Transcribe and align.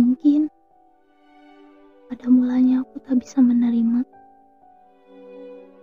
Mungkin 0.00 0.48
pada 2.08 2.24
mulanya 2.32 2.80
aku 2.80 3.04
tak 3.04 3.20
bisa 3.20 3.44
menerima 3.44 4.00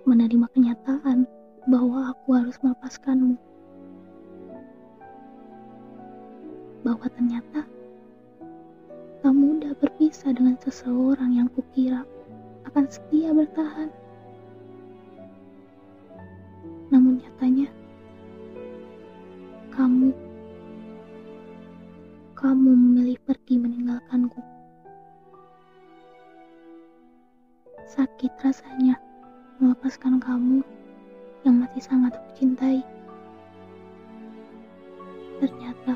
menerima 0.10 0.46
kenyataan 0.58 1.30
bahwa 1.70 2.10
aku 2.10 2.34
harus 2.34 2.58
melepaskanmu. 2.66 3.38
Bahwa 6.82 7.06
ternyata 7.14 7.62
tak 9.22 9.34
mudah 9.38 9.78
berpisah 9.78 10.34
dengan 10.34 10.58
seseorang 10.66 11.38
yang 11.38 11.54
kukira 11.54 12.02
akan 12.74 12.90
setia 12.90 13.38
bertahan. 13.38 13.94
Namun 16.90 17.22
nyatanya, 17.22 17.70
kamu, 19.78 20.10
kamu 22.34 22.72
memilih 23.08 23.24
pergi 23.24 23.56
meninggalkanku. 23.56 24.44
Sakit 27.88 28.36
rasanya 28.44 29.00
melepaskan 29.64 30.20
kamu 30.20 30.60
yang 31.48 31.56
masih 31.56 31.80
sangat 31.80 32.20
aku 32.20 32.30
cintai. 32.36 32.84
Ternyata 35.40 35.96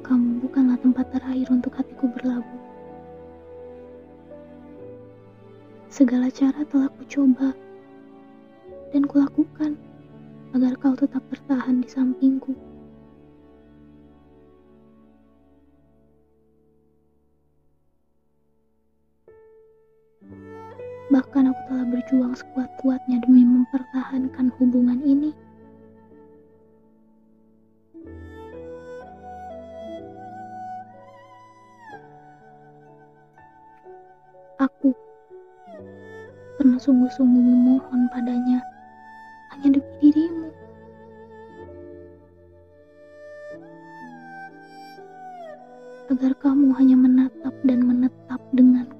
kamu 0.00 0.40
bukanlah 0.40 0.80
tempat 0.80 1.12
terakhir 1.12 1.44
untuk 1.52 1.76
hatiku 1.76 2.08
berlabuh. 2.16 2.62
Segala 5.92 6.32
cara 6.32 6.64
telah 6.64 6.88
kucoba 6.88 7.52
dan 8.96 9.04
kulakukan 9.04 9.76
agar 10.56 10.72
kau 10.80 10.96
tetap 10.96 11.20
bertahan 11.28 11.84
di 11.84 11.88
sampingku. 11.92 12.73
Bahkan 21.12 21.52
aku 21.52 21.60
telah 21.68 21.84
berjuang 21.92 22.32
sekuat-kuatnya 22.32 23.20
demi 23.28 23.44
mempertahankan 23.44 24.48
hubungan 24.56 25.04
ini. 25.04 25.36
Aku 34.56 34.96
pernah 36.56 36.80
sungguh-sungguh 36.80 37.42
memohon 37.52 38.08
padanya 38.08 38.64
hanya 39.52 39.76
demi 39.76 39.92
dirimu. 40.00 40.48
Agar 46.08 46.32
kamu 46.40 46.72
hanya 46.80 46.96
menatap 46.96 47.54
dan 47.68 47.80
menetap 47.84 48.40
denganku. 48.56 48.93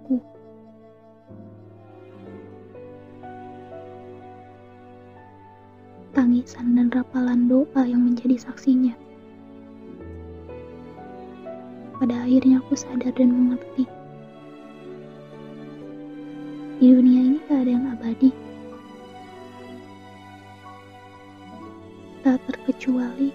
Tangisan 6.14 6.78
dan 6.78 6.94
rapalan 6.94 7.50
doa 7.50 7.82
yang 7.82 8.06
menjadi 8.06 8.38
saksinya. 8.38 8.94
Pada 11.98 12.22
akhirnya 12.22 12.62
aku 12.62 12.78
sadar 12.78 13.10
dan 13.18 13.34
mengerti. 13.34 13.82
Di 16.78 16.86
dunia 16.86 17.20
ini 17.34 17.38
tak 17.50 17.66
ada 17.66 17.70
yang 17.74 17.86
abadi. 17.90 18.30
Tak 22.22 22.38
terkecuali 22.46 23.34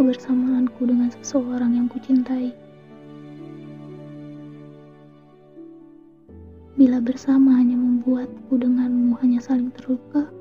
kebersamaanku 0.00 0.80
dengan 0.88 1.12
seseorang 1.12 1.76
yang 1.76 1.86
kucintai. 1.92 2.69
Bila 6.80 6.96
bersama 6.96 7.60
hanya 7.60 7.76
membuatku 7.76 8.56
denganmu 8.56 9.12
hanya 9.20 9.36
saling 9.36 9.68
terluka, 9.76 10.32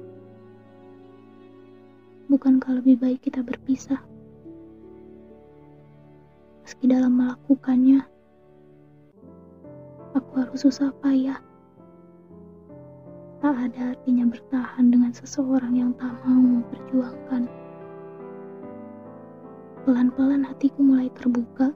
bukankah 2.31 2.79
lebih 2.79 2.95
baik 2.95 3.27
kita 3.27 3.43
berpisah? 3.43 3.99
Meski 6.63 6.87
dalam 6.87 7.19
melakukannya, 7.19 8.07
aku 10.15 10.31
harus 10.39 10.63
susah 10.63 10.95
payah. 11.03 11.43
Tak 13.43 13.59
ada 13.59 13.91
artinya 13.99 14.31
bertahan 14.31 14.95
dengan 14.95 15.11
seseorang 15.11 15.75
yang 15.75 15.91
tak 15.99 16.15
mau 16.23 16.39
memperjuangkan. 16.39 17.51
Pelan-pelan 19.83 20.47
hatiku 20.47 20.87
mulai 20.87 21.11
terbuka 21.19 21.75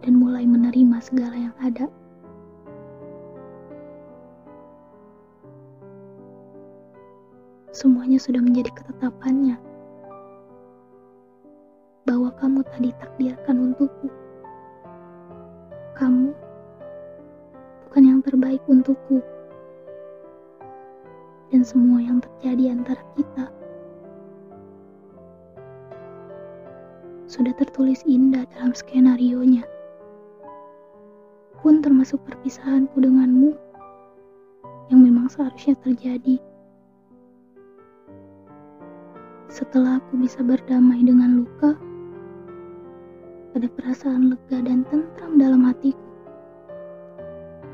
dan 0.00 0.16
mulai 0.16 0.48
menerima 0.48 0.96
segala 1.04 1.36
yang 1.36 1.56
ada. 1.60 1.99
Semuanya 7.80 8.20
sudah 8.20 8.44
menjadi 8.44 8.68
ketetapannya. 8.76 9.56
Bahwa 12.04 12.28
kamu 12.36 12.60
tak 12.68 12.80
ditakdirkan 12.84 13.56
untukku. 13.56 14.12
Kamu 15.96 16.36
bukan 17.88 18.02
yang 18.04 18.20
terbaik 18.20 18.60
untukku. 18.68 19.24
Dan 21.48 21.64
semua 21.64 22.04
yang 22.04 22.20
terjadi 22.20 22.76
antara 22.76 23.00
kita 23.16 23.48
sudah 27.32 27.56
tertulis 27.56 28.04
indah 28.04 28.44
dalam 28.52 28.76
skenario-nya. 28.76 29.64
Pun 31.64 31.80
termasuk 31.80 32.20
perpisahanku 32.28 33.00
denganmu 33.00 33.56
yang 34.92 35.00
memang 35.00 35.32
seharusnya 35.32 35.80
terjadi. 35.80 36.49
Setelah 39.50 39.98
aku 39.98 40.14
bisa 40.22 40.46
berdamai 40.46 41.02
dengan 41.02 41.42
luka, 41.42 41.74
ada 43.58 43.66
perasaan 43.66 44.30
lega 44.30 44.62
dan 44.62 44.86
tentram 44.86 45.42
dalam 45.42 45.66
hatiku. 45.66 45.98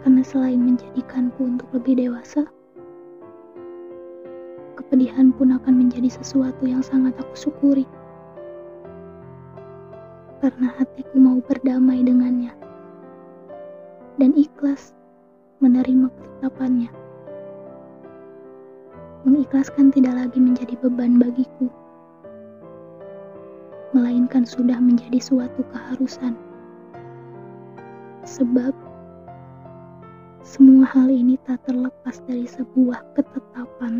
Karena 0.00 0.24
selain 0.24 0.56
menjadikanku 0.56 1.36
untuk 1.44 1.68
lebih 1.76 2.00
dewasa, 2.00 2.48
kepedihan 4.80 5.36
pun 5.36 5.52
akan 5.52 5.76
menjadi 5.76 6.08
sesuatu 6.16 6.64
yang 6.64 6.80
sangat 6.80 7.12
aku 7.20 7.36
syukuri. 7.36 7.84
Karena 10.40 10.72
hatiku 10.80 11.20
mau 11.20 11.44
berdamai 11.44 12.00
dengannya 12.00 12.56
dan 14.16 14.32
ikhlas 14.32 14.96
menerima 15.60 16.08
ketetapannya 16.08 16.88
mengikhlaskan 19.26 19.90
tidak 19.90 20.14
lagi 20.14 20.38
menjadi 20.38 20.78
beban 20.78 21.18
bagiku, 21.18 21.66
melainkan 23.90 24.46
sudah 24.46 24.78
menjadi 24.78 25.18
suatu 25.18 25.66
keharusan. 25.74 26.38
Sebab 28.22 28.70
semua 30.46 30.86
hal 30.86 31.10
ini 31.10 31.34
tak 31.42 31.58
terlepas 31.66 32.22
dari 32.30 32.46
sebuah 32.46 33.02
ketetapan 33.18 33.98